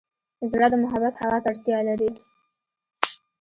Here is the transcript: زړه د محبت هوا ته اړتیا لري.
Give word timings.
زړه 0.51 0.67
د 0.71 0.75
محبت 0.83 1.13
هوا 1.21 1.37
ته 1.43 1.47
اړتیا 1.51 1.79
لري. 1.89 2.11